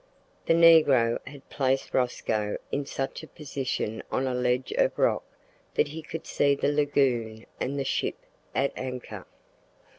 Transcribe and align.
The 0.47 0.55
negro 0.55 1.19
had 1.27 1.47
placed 1.51 1.93
Rosco 1.93 2.57
in 2.71 2.87
such 2.87 3.21
a 3.21 3.27
position 3.27 4.01
on 4.11 4.25
a 4.25 4.33
ledge 4.33 4.71
of 4.71 4.97
rock 4.97 5.23
that 5.75 5.89
he 5.89 6.01
could 6.01 6.25
see 6.25 6.55
the 6.55 6.71
lagoon 6.71 7.45
and 7.59 7.77
the 7.77 7.85
ship 7.85 8.15
at 8.55 8.73
anchor. 8.75 9.27